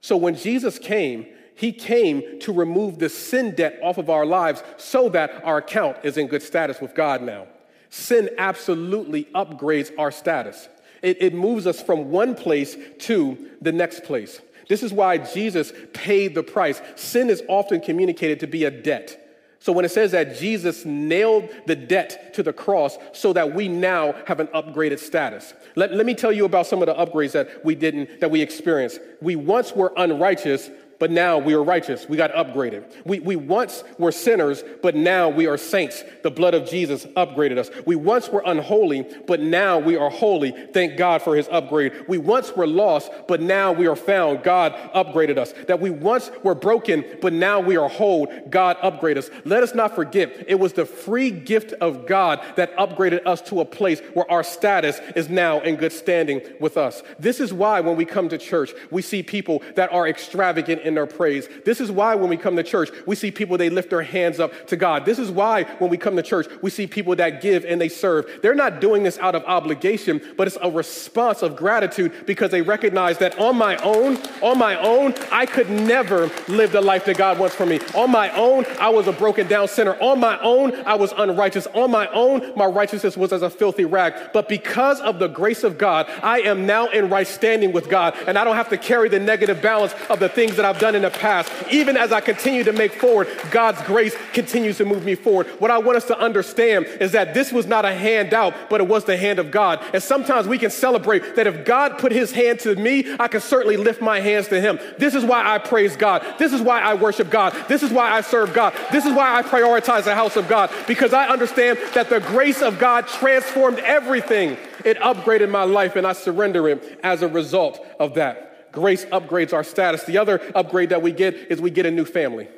[0.00, 4.62] So when Jesus came, he came to remove the sin debt off of our lives
[4.78, 7.46] so that our account is in good status with God now.
[7.90, 10.68] Sin absolutely upgrades our status.
[11.02, 14.40] It, it moves us from one place to the next place.
[14.70, 16.80] This is why Jesus paid the price.
[16.94, 19.16] Sin is often communicated to be a debt.
[19.58, 23.66] So when it says that Jesus nailed the debt to the cross so that we
[23.66, 25.54] now have an upgraded status.
[25.74, 28.42] Let, let me tell you about some of the upgrades that we didn't, that we
[28.42, 29.00] experienced.
[29.20, 30.70] We once were unrighteous,
[31.00, 32.06] but now we are righteous.
[32.08, 32.84] We got upgraded.
[33.06, 36.04] We, we once were sinners, but now we are saints.
[36.22, 37.70] The blood of Jesus upgraded us.
[37.86, 40.52] We once were unholy, but now we are holy.
[40.52, 42.04] Thank God for his upgrade.
[42.06, 44.42] We once were lost, but now we are found.
[44.42, 45.54] God upgraded us.
[45.68, 48.26] That we once were broken, but now we are whole.
[48.50, 49.30] God upgraded us.
[49.46, 53.62] Let us not forget, it was the free gift of God that upgraded us to
[53.62, 57.02] a place where our status is now in good standing with us.
[57.18, 60.94] This is why when we come to church, we see people that are extravagant in
[60.96, 61.48] their praise.
[61.64, 64.40] This is why when we come to church, we see people, they lift their hands
[64.40, 65.04] up to God.
[65.04, 67.88] This is why when we come to church, we see people that give and they
[67.88, 68.40] serve.
[68.42, 72.60] They're not doing this out of obligation, but it's a response of gratitude because they
[72.60, 77.16] recognize that on my own, on my own, I could never live the life that
[77.16, 77.78] God wants for me.
[77.94, 79.94] On my own, I was a broken down sinner.
[80.00, 81.68] On my own, I was unrighteous.
[81.68, 84.32] On my own, my righteousness was as a filthy rag.
[84.32, 88.16] But because of the grace of God, I am now in right standing with God,
[88.26, 90.94] and I don't have to carry the negative balance of the things that I've done
[90.94, 91.52] in the past.
[91.70, 95.46] Even as I continue to make forward, God's grace continues to move me forward.
[95.60, 98.88] What I want us to understand is that this was not a handout, but it
[98.88, 99.84] was the hand of God.
[99.92, 103.40] And sometimes we can celebrate that if God put his hand to me, I can
[103.40, 104.78] certainly lift my hands to him.
[104.98, 106.24] This is why I praise God.
[106.38, 107.54] This is why I worship God.
[107.68, 108.74] This is why I serve God.
[108.90, 112.62] This is why I prioritize the house of God because I understand that the grace
[112.62, 114.56] of God transformed everything.
[114.84, 119.52] It upgraded my life and I surrender it as a result of that grace upgrades
[119.52, 120.04] our status.
[120.04, 122.48] The other upgrade that we get is we get a new family.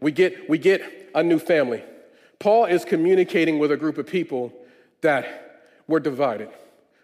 [0.00, 1.82] We get, we get a new family.
[2.38, 4.52] Paul is communicating with a group of people
[5.00, 6.50] that were divided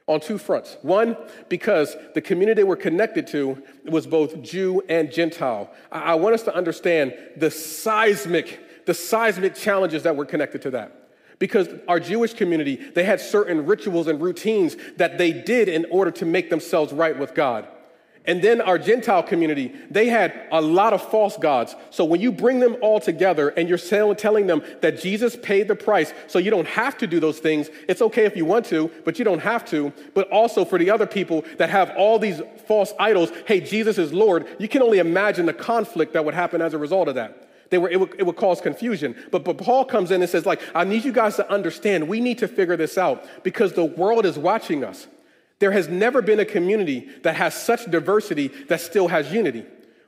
[0.06, 0.76] on two fronts.
[0.82, 1.16] One,
[1.48, 5.70] because the community we're connected to was both Jew and Gentile.
[5.90, 10.70] I, I want us to understand the seismic, the seismic challenges that were connected to
[10.72, 11.04] that
[11.38, 16.10] because our Jewish community, they had certain rituals and routines that they did in order
[16.12, 17.66] to make themselves right with God.
[18.26, 21.76] And then our Gentile community, they had a lot of false gods.
[21.90, 23.76] So when you bring them all together and you're
[24.14, 27.68] telling them that Jesus paid the price, so you don't have to do those things,
[27.86, 29.92] it's okay if you want to, but you don't have to.
[30.14, 34.10] But also for the other people that have all these false idols, hey, Jesus is
[34.10, 37.50] Lord, you can only imagine the conflict that would happen as a result of that.
[37.68, 39.16] They were, it, would, it would cause confusion.
[39.32, 42.20] But, but Paul comes in and says, like, I need you guys to understand, we
[42.20, 45.08] need to figure this out because the world is watching us.
[45.58, 49.64] There has never been a community that has such diversity that still has unity.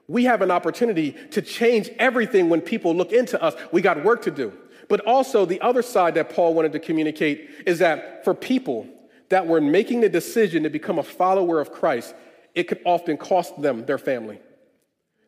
[0.08, 3.54] We have an opportunity to change everything when people look into us.
[3.72, 4.52] We got work to do.
[4.88, 8.86] But also, the other side that Paul wanted to communicate is that for people
[9.30, 12.14] that were making the decision to become a follower of Christ,
[12.54, 14.40] it could often cost them their family.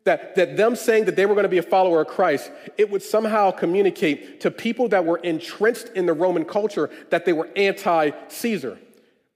[0.05, 2.89] that, that them saying that they were going to be a follower of Christ, it
[2.89, 7.49] would somehow communicate to people that were entrenched in the Roman culture that they were
[7.57, 8.79] anti Caesar,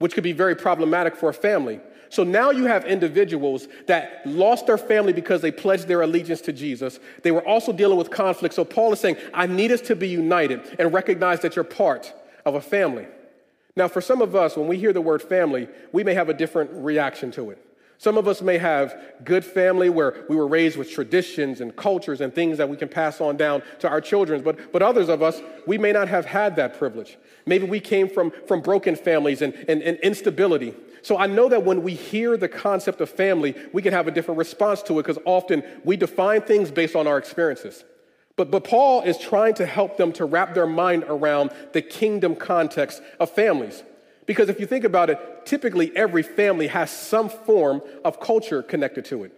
[0.03, 1.79] which could be very problematic for a family.
[2.09, 6.51] So now you have individuals that lost their family because they pledged their allegiance to
[6.51, 6.99] Jesus.
[7.21, 8.53] They were also dealing with conflict.
[8.53, 12.13] So Paul is saying, I need us to be united and recognize that you're part
[12.43, 13.07] of a family.
[13.77, 16.33] Now, for some of us, when we hear the word family, we may have a
[16.33, 17.62] different reaction to it.
[18.03, 22.19] Some of us may have good family where we were raised with traditions and cultures
[22.19, 25.23] and things that we can pass on down to our children, but, but others of
[25.23, 27.17] us, we may not have had that privilege.
[27.45, 30.75] Maybe we came from, from broken families and, and, and instability.
[31.01, 34.11] So I know that when we hear the concept of family, we can have a
[34.11, 37.85] different response to it because often we define things based on our experiences.
[38.35, 42.35] But, but Paul is trying to help them to wrap their mind around the kingdom
[42.35, 43.81] context of families.
[44.25, 49.05] Because if you think about it, typically every family has some form of culture connected
[49.05, 49.33] to it.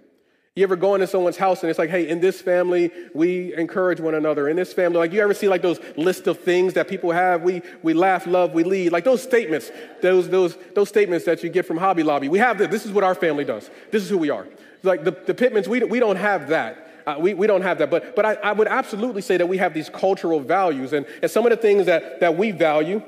[0.55, 3.99] You ever go into someone's house and it's like, hey, in this family, we encourage
[3.99, 4.47] one another.
[4.47, 7.41] In this family, like you ever see like those list of things that people have?
[7.41, 8.93] We, we laugh, love, we lead.
[8.93, 9.69] Like those statements,
[10.01, 12.29] those, those, those statements that you get from Hobby Lobby.
[12.29, 12.69] We have this.
[12.69, 13.69] This is what our family does.
[13.91, 14.47] This is who we are.
[14.81, 16.87] Like the, the Pittmans, we, we don't have that.
[17.05, 17.91] Uh, we, we don't have that.
[17.91, 20.93] But, but I, I would absolutely say that we have these cultural values.
[20.93, 23.01] And, and some of the things that, that we value,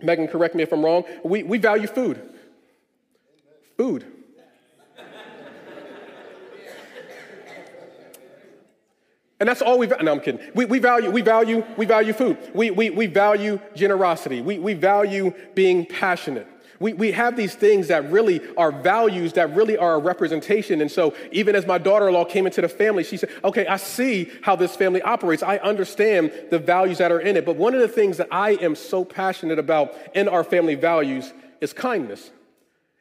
[0.00, 2.22] Megan, correct me if I'm wrong, we, we value food.
[3.76, 4.06] Food.
[9.40, 10.04] And that's all we value.
[10.04, 10.40] No, I'm kidding.
[10.54, 12.38] We, we, value, we, value, we value food.
[12.54, 14.40] We, we, we value generosity.
[14.40, 16.48] We, we value being passionate.
[16.80, 20.80] We, we have these things that really are values that really are a representation.
[20.80, 23.66] And so, even as my daughter in law came into the family, she said, Okay,
[23.66, 25.42] I see how this family operates.
[25.42, 27.44] I understand the values that are in it.
[27.44, 31.32] But one of the things that I am so passionate about in our family values
[31.60, 32.30] is kindness.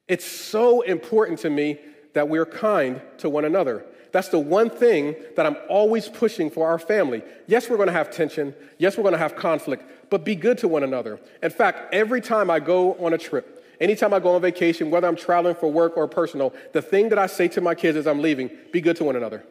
[0.07, 1.79] It's so important to me
[2.13, 3.85] that we're kind to one another.
[4.11, 7.21] That's the one thing that I'm always pushing for our family.
[7.45, 8.55] Yes, we're going to have tension.
[8.79, 11.19] Yes, we're going to have conflict, but be good to one another.
[11.43, 15.07] In fact, every time I go on a trip, Anytime I go on vacation, whether
[15.07, 18.07] I'm traveling for work or personal, the thing that I say to my kids as
[18.07, 19.45] I'm leaving, be good to one another.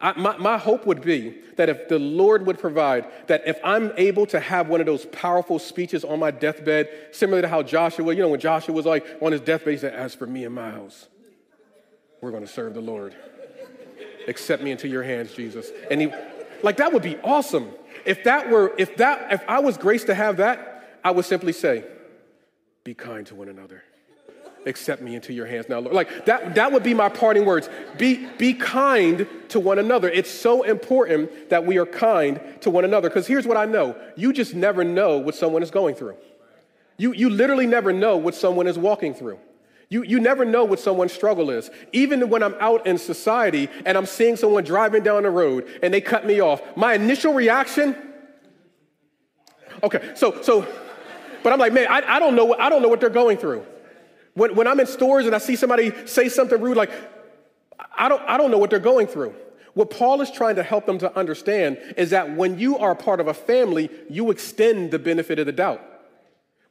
[0.00, 3.92] I, my, my hope would be that if the Lord would provide, that if I'm
[3.98, 8.14] able to have one of those powerful speeches on my deathbed, similar to how Joshua,
[8.14, 10.54] you know, when Joshua was like on his deathbed, he said, As for me and
[10.54, 11.08] my house,
[12.22, 13.14] we're going to serve the Lord.
[14.26, 15.70] Accept me into your hands, Jesus.
[15.90, 16.12] And he,
[16.62, 17.70] like, that would be awesome.
[18.06, 21.52] If that were, if that, if I was graced to have that, I would simply
[21.52, 21.84] say,
[22.84, 23.82] be kind to one another.
[24.66, 25.94] Accept me into your hands now, Lord.
[25.94, 27.70] Like that, that would be my parting words.
[27.96, 30.10] Be, be kind to one another.
[30.10, 33.08] It's so important that we are kind to one another.
[33.08, 36.16] Because here's what I know you just never know what someone is going through.
[36.98, 39.38] You, you literally never know what someone is walking through.
[39.88, 41.68] You, you never know what someone's struggle is.
[41.92, 45.92] Even when I'm out in society and I'm seeing someone driving down the road and
[45.92, 47.96] they cut me off, my initial reaction,
[49.82, 50.66] okay, so, so,
[51.42, 53.36] but I'm like, man, I, I, don't, know what, I don't know what they're going
[53.36, 53.64] through.
[54.34, 56.90] When, when I'm in stores and I see somebody say something rude, like,
[57.96, 59.34] I don't, I don't know what they're going through.
[59.74, 63.20] What Paul is trying to help them to understand is that when you are part
[63.20, 65.80] of a family, you extend the benefit of the doubt.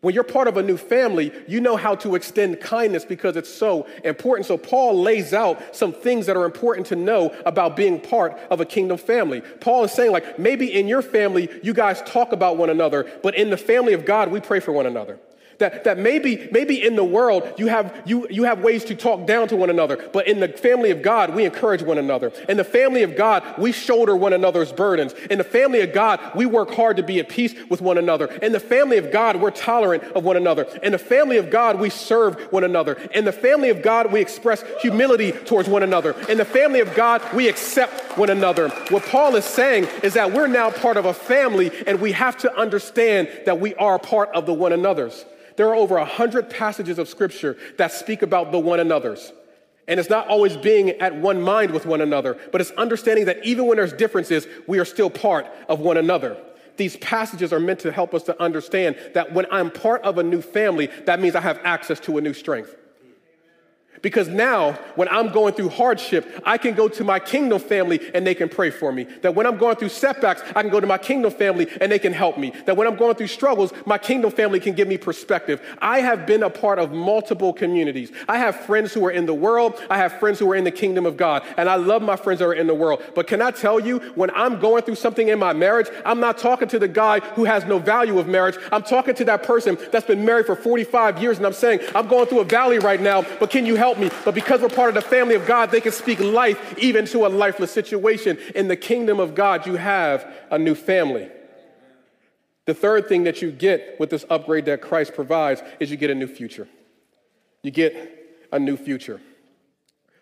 [0.01, 3.53] When you're part of a new family, you know how to extend kindness because it's
[3.53, 4.45] so important.
[4.45, 8.61] So, Paul lays out some things that are important to know about being part of
[8.61, 9.41] a kingdom family.
[9.59, 13.35] Paul is saying, like, maybe in your family, you guys talk about one another, but
[13.35, 15.19] in the family of God, we pray for one another.
[15.59, 19.27] That, that maybe, maybe in the world you have, you, you have ways to talk
[19.27, 22.31] down to one another, but in the family of God, we encourage one another.
[22.47, 25.13] In the family of God, we shoulder one another's burdens.
[25.29, 28.27] In the family of God, we work hard to be at peace with one another.
[28.41, 30.63] In the family of God, we're tolerant of one another.
[30.81, 32.93] In the family of God, we serve one another.
[33.13, 36.11] In the family of God, we express humility towards one another.
[36.29, 38.69] In the family of God, we accept one another.
[38.89, 42.37] What Paul is saying is that we're now part of a family and we have
[42.37, 45.25] to understand that we are part of the one another's.
[45.59, 49.33] There are over 100 passages of scripture that speak about the one another's.
[49.89, 53.43] And it's not always being at one mind with one another, but it's understanding that
[53.43, 56.37] even when there's differences, we are still part of one another.
[56.77, 60.23] These passages are meant to help us to understand that when I'm part of a
[60.23, 62.73] new family, that means I have access to a new strength.
[64.01, 68.25] Because now, when I'm going through hardship, I can go to my kingdom family and
[68.25, 69.03] they can pray for me.
[69.21, 71.99] That when I'm going through setbacks, I can go to my kingdom family and they
[71.99, 72.53] can help me.
[72.65, 75.61] That when I'm going through struggles, my kingdom family can give me perspective.
[75.79, 78.11] I have been a part of multiple communities.
[78.27, 80.71] I have friends who are in the world, I have friends who are in the
[80.71, 83.03] kingdom of God, and I love my friends that are in the world.
[83.15, 86.37] But can I tell you, when I'm going through something in my marriage, I'm not
[86.37, 88.55] talking to the guy who has no value of marriage.
[88.71, 92.07] I'm talking to that person that's been married for 45 years and I'm saying, I'm
[92.07, 94.11] going through a valley right now, but can you help me.
[94.23, 97.25] But because we're part of the family of God, they can speak life even to
[97.25, 98.37] a lifeless situation.
[98.53, 101.29] In the kingdom of God, you have a new family.
[102.65, 106.11] The third thing that you get with this upgrade that Christ provides is you get
[106.11, 106.67] a new future.
[107.63, 109.19] You get a new future.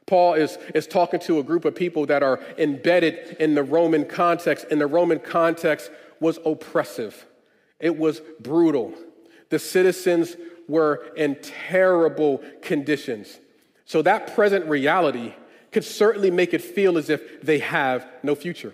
[0.05, 4.05] Paul is, is talking to a group of people that are embedded in the Roman
[4.05, 5.91] context, and the Roman context
[6.22, 7.26] was oppressive,
[7.80, 8.93] it was brutal.
[9.49, 10.36] The citizens
[10.68, 13.39] were in terrible conditions.
[13.88, 15.33] So, that present reality
[15.71, 18.73] could certainly make it feel as if they have no future.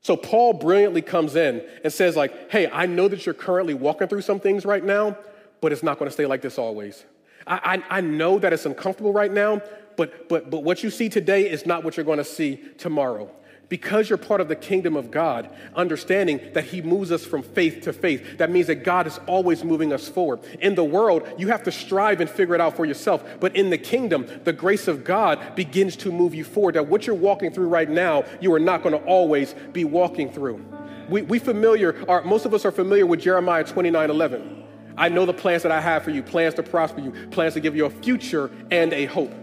[0.00, 4.08] So, Paul brilliantly comes in and says, like, hey, I know that you're currently walking
[4.08, 5.18] through some things right now,
[5.60, 7.04] but it's not going to stay like this always.
[7.46, 9.60] I, I, I know that it's uncomfortable right now,
[9.96, 13.30] but, but, but what you see today is not what you're going to see tomorrow.
[13.68, 17.82] Because you're part of the kingdom of God, understanding that He moves us from faith
[17.82, 20.40] to faith, that means that God is always moving us forward.
[20.60, 23.24] In the world, you have to strive and figure it out for yourself.
[23.40, 26.76] But in the kingdom, the grace of God begins to move you forward.
[26.76, 30.30] That what you're walking through right now, you are not going to always be walking
[30.30, 30.64] through.
[31.08, 34.64] We, we familiar, are, most of us are familiar with Jeremiah 29 11.
[34.96, 37.60] I know the plans that I have for you, plans to prosper you, plans to
[37.60, 39.34] give you a future and a hope.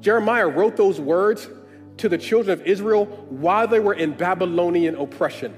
[0.00, 1.48] Jeremiah wrote those words
[1.98, 5.54] to the children of Israel while they were in Babylonian oppression.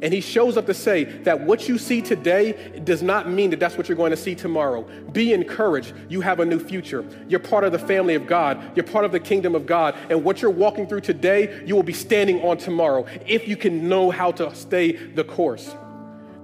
[0.00, 3.58] And he shows up to say that what you see today does not mean that
[3.58, 4.82] that's what you're going to see tomorrow.
[5.10, 5.92] Be encouraged.
[6.08, 7.04] You have a new future.
[7.28, 8.76] You're part of the family of God.
[8.76, 9.96] You're part of the kingdom of God.
[10.08, 13.88] And what you're walking through today, you will be standing on tomorrow if you can
[13.88, 15.74] know how to stay the course.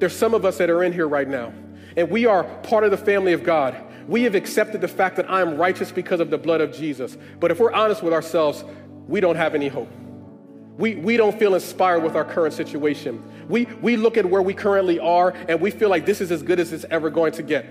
[0.01, 1.53] There's some of us that are in here right now,
[1.97, 3.81] and we are part of the family of God.
[4.09, 7.17] We have accepted the fact that I am righteous because of the blood of Jesus.
[7.41, 8.65] But if we're honest with ourselves,
[9.07, 9.91] we don't have any hope.
[10.77, 13.23] We, we don't feel inspired with our current situation.
[13.49, 16.43] We, we look at where we currently are and we feel like this is as
[16.43, 17.67] good as it's ever going to get.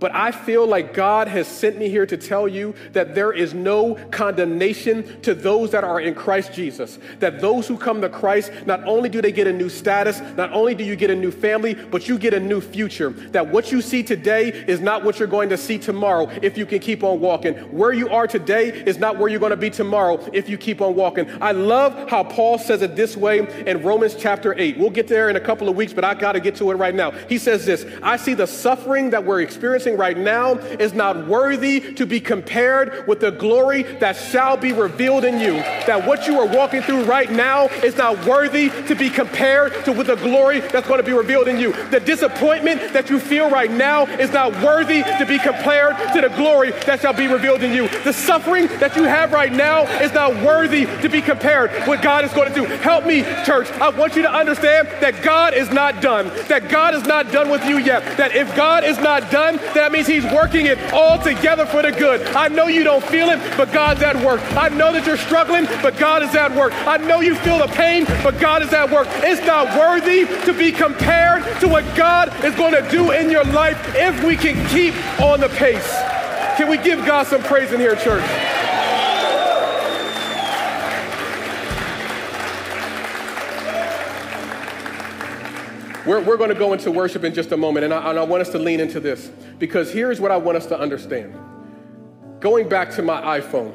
[0.00, 3.52] But I feel like God has sent me here to tell you that there is
[3.52, 6.98] no condemnation to those that are in Christ Jesus.
[7.18, 10.52] That those who come to Christ, not only do they get a new status, not
[10.52, 13.10] only do you get a new family, but you get a new future.
[13.10, 16.64] That what you see today is not what you're going to see tomorrow if you
[16.64, 17.54] can keep on walking.
[17.70, 20.80] Where you are today is not where you're going to be tomorrow if you keep
[20.80, 21.30] on walking.
[21.42, 24.78] I love how Paul says it this way in Romans chapter 8.
[24.78, 26.76] We'll get there in a couple of weeks, but I got to get to it
[26.76, 27.10] right now.
[27.10, 31.94] He says this I see the suffering that we're experiencing right now is not worthy
[31.94, 35.54] to be compared with the glory that shall be revealed in you.
[35.86, 39.92] That what you are walking through right now is not worthy to be compared to
[39.92, 41.72] with the glory that's going to be revealed in you.
[41.90, 46.32] The disappointment that you feel right now is not worthy to be compared to the
[46.36, 47.88] glory that shall be revealed in you.
[48.04, 52.24] The suffering that you have right now is not worthy to be compared what God
[52.24, 52.64] is going to do.
[52.64, 53.70] Help me, church.
[53.72, 56.28] I want you to understand that God is not done.
[56.48, 58.16] That God is not done with you yet.
[58.16, 59.56] That if God is not done,
[59.92, 62.22] means He's working it all together for the good.
[62.28, 64.40] I know you don't feel it, but God's at work.
[64.56, 66.72] I know that you're struggling, but God is at work.
[66.86, 69.08] I know you feel the pain, but God is at work.
[69.10, 73.44] It's not worthy to be compared to what God is going to do in your
[73.44, 75.90] life if we can keep on the pace.
[76.56, 78.59] Can we give God some praise in here, church?
[86.06, 88.22] We're, we're going to go into worship in just a moment, and I, and I
[88.22, 91.34] want us to lean into this because here's what I want us to understand.
[92.40, 93.72] Going back to my iPhone,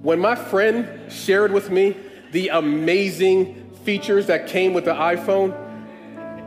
[0.00, 1.94] when my friend shared with me
[2.32, 5.54] the amazing features that came with the iPhone,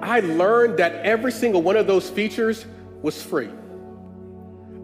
[0.02, 2.66] I learned that every single one of those features
[3.02, 3.50] was free.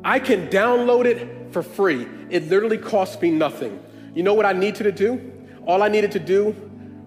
[0.03, 2.07] I can download it for free.
[2.29, 3.83] It literally costs me nothing.
[4.13, 5.31] You know what I needed to do?
[5.65, 6.55] All I needed to do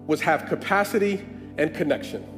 [0.05, 1.25] was have capacity
[1.57, 2.34] and connection.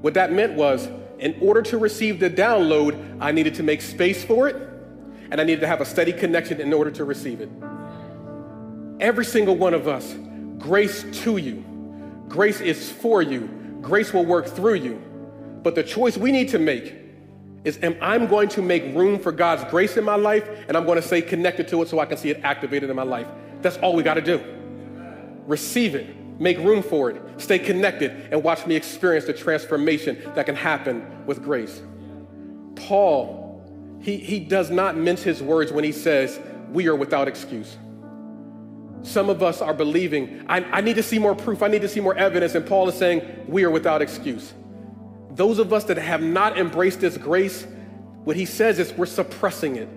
[0.00, 0.88] What that meant was,
[1.18, 4.56] in order to receive the download, I needed to make space for it,
[5.30, 7.50] and I needed to have a steady connection in order to receive it.
[9.00, 10.14] Every single one of us,
[10.58, 11.64] grace to you.
[12.28, 13.48] Grace is for you.
[13.80, 15.02] Grace will work through you.
[15.62, 16.94] But the choice we need to make
[17.64, 20.84] is am I going to make room for God's grace in my life and I'm
[20.84, 23.26] going to stay connected to it so I can see it activated in my life.
[23.62, 24.40] That's all we got to do.
[25.46, 26.14] Receive it.
[26.38, 27.40] Make room for it.
[27.40, 31.82] Stay connected and watch me experience the transformation that can happen with grace.
[32.76, 36.38] Paul, he, he does not mince his words when he says,
[36.70, 37.76] We are without excuse.
[39.02, 41.88] Some of us are believing, I, I need to see more proof, I need to
[41.88, 42.54] see more evidence.
[42.54, 44.52] And Paul is saying, We are without excuse.
[45.30, 47.66] Those of us that have not embraced this grace,
[48.24, 49.88] what he says is we're suppressing it.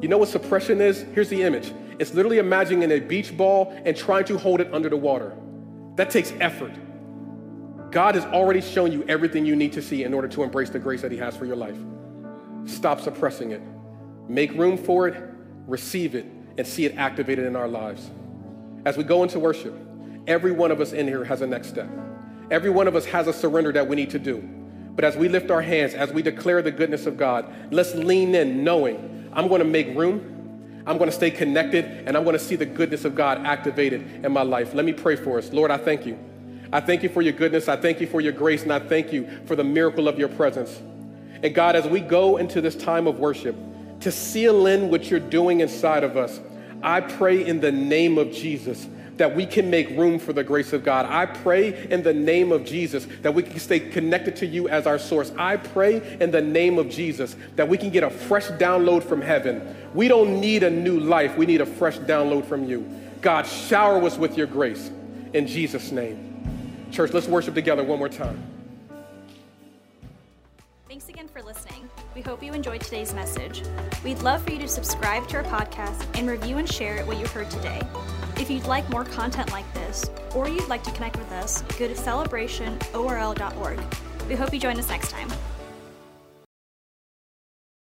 [0.00, 1.02] You know what suppression is?
[1.14, 4.88] Here's the image it's literally imagining a beach ball and trying to hold it under
[4.88, 5.36] the water.
[5.96, 6.72] That takes effort.
[7.90, 10.78] God has already shown you everything you need to see in order to embrace the
[10.78, 11.76] grace that He has for your life.
[12.64, 13.62] Stop suppressing it.
[14.28, 15.22] Make room for it,
[15.66, 16.26] receive it,
[16.56, 18.10] and see it activated in our lives.
[18.84, 19.74] As we go into worship,
[20.26, 21.88] every one of us in here has a next step.
[22.50, 24.40] Every one of us has a surrender that we need to do.
[24.94, 28.34] But as we lift our hands, as we declare the goodness of God, let's lean
[28.34, 30.39] in knowing I'm going to make room,
[30.86, 34.24] I'm going to stay connected, and I'm going to see the goodness of God activated
[34.24, 34.74] in my life.
[34.74, 35.52] Let me pray for us.
[35.52, 36.18] Lord, I thank you.
[36.72, 37.68] I thank you for your goodness.
[37.68, 40.28] I thank you for your grace, and I thank you for the miracle of your
[40.28, 40.80] presence.
[41.42, 43.56] And God, as we go into this time of worship,
[44.00, 46.40] to seal in what you're doing inside of us,
[46.82, 48.86] I pray in the name of Jesus
[49.20, 51.04] that we can make room for the grace of God.
[51.04, 54.86] I pray in the name of Jesus that we can stay connected to you as
[54.86, 55.30] our source.
[55.36, 59.20] I pray in the name of Jesus that we can get a fresh download from
[59.20, 59.76] heaven.
[59.92, 62.88] We don't need a new life, we need a fresh download from you.
[63.20, 64.90] God, shower us with your grace
[65.34, 66.88] in Jesus' name.
[66.90, 68.42] Church, let's worship together one more time.
[70.88, 71.90] Thanks again for listening.
[72.14, 73.64] We hope you enjoyed today's message.
[74.02, 77.26] We'd love for you to subscribe to our podcast and review and share what you
[77.26, 77.82] heard today.
[78.40, 81.86] If you'd like more content like this, or you'd like to connect with us, go
[81.86, 83.80] to celebrationorl.org.
[84.28, 85.28] We hope you join us next time.